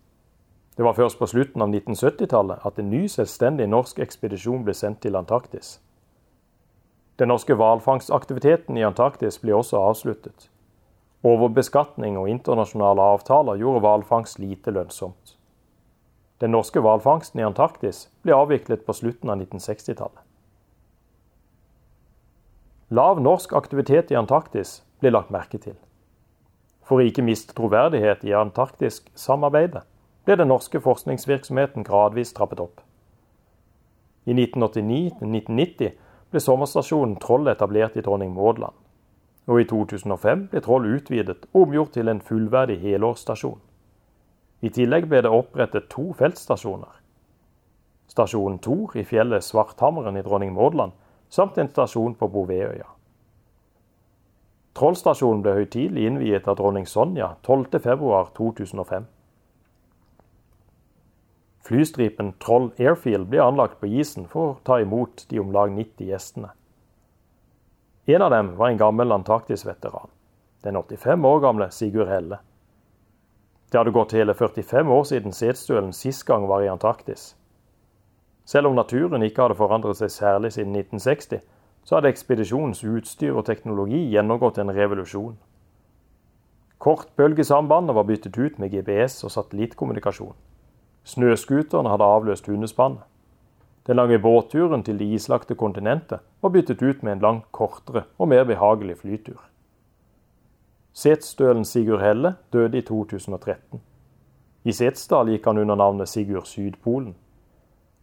Det 0.77 0.87
var 0.87 0.95
først 0.95 1.19
på 1.19 1.27
slutten 1.27 1.67
av 1.67 1.75
1970-tallet 1.75 2.63
at 2.63 2.79
en 2.79 2.95
ny 2.95 3.09
selvstendig 3.11 3.67
norsk 3.73 3.99
ekspedisjon 4.07 4.63
ble 4.63 4.75
sendt 4.79 5.03
til 5.03 5.19
Antarktis. 5.19 5.81
Den 7.17 7.31
norske 7.31 7.55
hvalfangstaktiviteten 7.55 8.77
i 8.77 8.83
Antarktis 8.83 9.39
ble 9.39 9.55
også 9.55 9.79
avsluttet. 9.79 10.49
Overbeskatning 11.25 12.19
og 12.19 12.29
internasjonale 12.29 13.05
avtaler 13.15 13.61
gjorde 13.61 13.85
hvalfangst 13.85 14.41
lite 14.43 14.75
lønnsomt. 14.75 15.37
Den 16.43 16.51
norske 16.51 16.83
hvalfangsten 16.83 17.41
i 17.41 17.47
Antarktis 17.47 18.09
ble 18.27 18.35
avviklet 18.35 18.83
på 18.85 18.97
slutten 18.99 19.31
av 19.31 19.39
1960-tallet. 19.39 20.21
Lav 22.95 23.23
norsk 23.23 23.55
aktivitet 23.57 24.11
i 24.13 24.19
Antarktis 24.19 24.83
ble 25.01 25.15
lagt 25.15 25.31
merke 25.33 25.59
til. 25.63 25.79
For 26.85 27.01
å 27.01 27.07
ikke 27.09 27.25
miste 27.25 27.55
troverdighet 27.57 28.27
i 28.29 28.35
Antarktisk-samarbeidet 28.37 29.87
ble 30.27 30.37
den 30.37 30.51
norske 30.53 30.83
forskningsvirksomheten 30.83 31.87
gradvis 31.87 32.35
trappet 32.37 32.61
opp. 32.61 32.83
I 34.29 34.35
1989-1990 34.37 35.95
ble 36.35 36.43
sommerstasjonen 36.43 37.15
Troll 37.23 37.47
etablert 37.53 37.95
i 37.97 38.03
Dronning 38.03 38.35
Maud. 38.35 38.59
Og 39.47 39.61
i 39.61 39.67
2005 39.71 40.49
ble 40.51 40.63
Troll 40.65 40.89
utvidet 40.97 41.47
og 41.53 41.69
omgjort 41.69 41.95
til 41.95 42.11
en 42.11 42.23
fullverdig 42.25 42.81
helårsstasjon. 42.83 43.61
I 44.65 44.73
tillegg 44.75 45.07
ble 45.07 45.21
det 45.23 45.31
opprettet 45.31 45.87
to 45.93 46.11
feltstasjoner. 46.19 46.91
Stasjon 48.11 48.59
Tor 48.65 48.97
i 48.99 49.05
fjellet 49.07 49.45
Svarthammeren 49.45 50.19
i 50.19 50.25
Dronning 50.27 50.53
Maud 50.57 50.81
samt 51.31 51.59
en 51.59 51.71
stasjon 51.71 52.15
på 52.19 52.29
Bouvetøya. 52.29 52.89
Trollstasjonen 54.75 55.43
ble 55.43 55.55
høytidelig 55.55 56.09
innviet 56.09 56.49
av 56.51 56.59
dronning 56.59 56.87
Sonja 56.91 57.37
12.2.2005. 57.47 59.07
Flystripen 61.65 62.35
Troll 62.45 62.73
Airfield 62.77 63.31
ble 63.33 63.41
anlagt 63.41 63.79
på 63.81 63.89
isen 63.89 64.27
for 64.29 64.51
å 64.51 64.57
ta 64.69 64.77
imot 64.83 65.25
de 65.31 65.41
om 65.41 65.53
lag 65.53 65.73
90 65.73 66.11
gjestene. 66.11 66.51
En 68.05 68.23
av 68.23 68.35
dem 68.35 68.51
var 68.59 68.69
en 68.69 68.81
gammel 68.83 69.15
Antarktis-veteran, 69.17 70.11
den 70.61 70.77
85 70.77 71.25
år 71.25 71.41
gamle 71.41 71.71
Sigurd 71.73 72.13
Helle. 72.13 72.43
Det 73.73 73.81
hadde 73.81 73.97
gått 73.97 74.13
hele 74.13 74.35
45 74.37 74.93
år 74.93 75.09
siden 75.09 75.33
Setesdølen 75.33 75.97
sist 75.97 76.27
gang 76.29 76.45
var 76.49 76.63
i 76.63 76.69
Antarktis. 76.69 77.33
Selv 78.45 78.69
om 78.69 78.77
naturen 78.77 79.25
ikke 79.25 79.47
hadde 79.47 79.57
forandret 79.57 79.97
seg 79.97 80.13
særlig 80.13 80.53
siden 80.53 80.77
1960, 80.77 81.41
så 81.85 81.97
hadde 81.97 82.13
ekspedisjonens 82.13 82.85
utstyr 82.85 83.33
og 83.33 83.47
teknologi 83.49 84.05
gjennomgått 84.13 84.61
en 84.61 84.73
revolusjon. 84.77 85.39
Kortbølgesambandet 86.85 87.97
var 87.97 88.05
byttet 88.05 88.37
ut 88.37 88.61
med 88.61 88.77
GPS 88.77 89.23
og 89.25 89.33
satellittkommunikasjon. 89.33 90.37
Snøscooterne 91.05 91.91
hadde 91.93 92.05
avløst 92.05 92.47
hundespannet. 92.47 93.03
Den 93.87 93.97
lange 93.97 94.19
båtturen 94.19 94.83
til 94.83 94.99
det 94.99 95.11
islagte 95.13 95.55
kontinentet 95.55 96.25
var 96.41 96.51
byttet 96.51 96.83
ut 96.83 97.03
med 97.03 97.13
en 97.13 97.21
langt 97.21 97.51
kortere 97.53 98.07
og 98.19 98.29
mer 98.29 98.45
behagelig 98.49 98.97
flytur. 99.03 99.43
Setesdølen 100.93 101.65
Sigurd 101.65 102.01
Helle 102.01 102.35
døde 102.53 102.79
i 102.79 102.81
2013. 102.81 103.83
I 104.65 104.73
Setesdal 104.73 105.29
gikk 105.29 105.45
han 105.51 105.59
under 105.61 105.77
navnet 105.77 106.09
Sigurd 106.09 106.49
Sydpolen. 106.49 107.15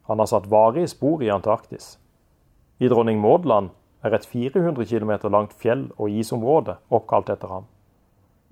Han 0.06 0.18
har 0.18 0.30
satt 0.30 0.50
varige 0.50 0.92
spor 0.92 1.22
i 1.22 1.30
Antarktis. 1.32 1.98
I 2.78 2.88
Dronning 2.88 3.18
Maud 3.20 3.46
er 4.02 4.14
et 4.14 4.26
400 4.26 4.86
km 4.86 5.10
langt 5.30 5.52
fjell- 5.54 5.90
og 5.98 6.10
isområde 6.10 6.76
oppkalt 6.90 7.30
etter 7.30 7.48
ham. 7.48 7.64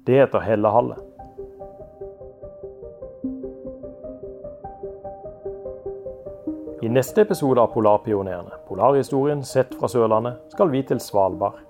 Det 0.07 0.19
heter 0.19 0.41
Hellehallet. 0.41 1.20
I 6.91 6.93
neste 6.93 7.23
episode 7.23 7.61
av 7.63 7.69
Polarpionerene, 7.71 8.57
polarhistorien 8.67 9.45
sett 9.47 9.77
fra 9.79 9.87
Sørlandet, 9.87 10.41
skal 10.51 10.73
vi 10.73 10.81
til 10.83 10.99
Svalbard. 10.99 11.61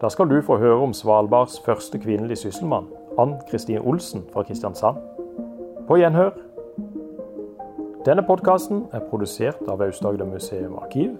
Da 0.00 0.08
skal 0.08 0.30
du 0.30 0.38
få 0.40 0.56
høre 0.56 0.78
om 0.86 0.94
Svalbards 0.96 1.58
første 1.66 2.00
kvinnelige 2.00 2.40
sysselmann, 2.46 2.86
Ann 3.20 3.34
Kristin 3.50 3.84
Olsen 3.84 4.24
fra 4.32 4.46
Kristiansand. 4.48 4.96
På 5.84 5.98
gjenhør. 6.00 6.32
Denne 8.06 8.24
podkasten 8.24 8.86
er 8.96 9.04
produsert 9.10 9.60
av 9.68 9.84
Aust-Agder 9.84 10.32
museum 10.32 10.78
arkiv. 10.80 11.18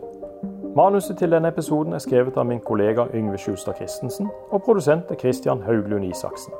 Manuset 0.72 1.20
til 1.20 1.36
denne 1.36 1.52
episoden 1.52 1.92
er 1.92 2.00
skrevet 2.00 2.40
av 2.40 2.48
min 2.48 2.64
kollega 2.64 3.04
Yngve 3.12 3.36
Sjustad 3.36 3.76
Christensen, 3.76 4.32
og 4.48 4.64
produsent 4.64 5.12
er 5.12 5.20
Christian 5.20 5.60
Hauglund 5.68 6.08
Isaksen. 6.08 6.56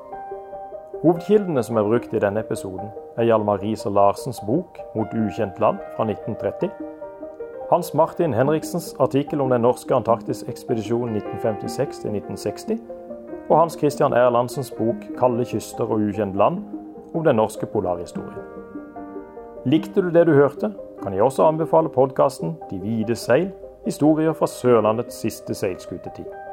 Hovedkildene 1.05 1.61
som 1.61 1.77
er 1.77 1.85
brukt 1.85 2.15
i 2.17 2.21
denne 2.23 2.41
episoden, 2.41 2.87
er 3.21 3.27
Hjalmar 3.29 3.59
Riiser 3.61 3.93
Larsens 3.93 4.39
bok 4.41 4.79
'Mot 4.95 5.11
ukjent 5.13 5.59
land' 5.61 5.83
fra 5.97 6.05
1930, 6.09 6.71
Hans 7.71 7.95
Martin 7.95 8.33
Henriksens 8.33 8.95
artikkel 8.99 9.41
om 9.41 9.51
den 9.51 9.61
norske 9.61 9.95
Antarktisekspedisjonen 9.95 11.17
1956-1960, 11.17 12.81
og 13.51 13.59
Hans 13.59 13.77
Christian 13.79 14.13
Erlandsens 14.13 14.71
bok 14.71 14.97
'Kalde 15.19 15.45
kyster 15.45 15.85
og 15.85 16.01
ukjent 16.09 16.37
land' 16.37 16.65
om 17.15 17.25
den 17.25 17.37
norske 17.37 17.67
polarhistorien. 17.67 18.49
Likte 19.67 20.01
du 20.01 20.09
det 20.09 20.27
du 20.27 20.33
hørte, 20.33 20.73
kan 21.03 21.13
jeg 21.13 21.23
også 21.23 21.45
anbefale 21.45 21.89
podkasten 21.89 22.57
'De 22.71 22.79
hvite 22.79 23.17
seil', 23.17 23.53
historier 23.85 24.33
fra 24.33 24.47
Sørlandets 24.47 25.15
siste 25.15 25.55
seilskutetid. 25.55 26.44